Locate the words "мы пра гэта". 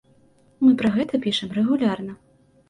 0.63-1.19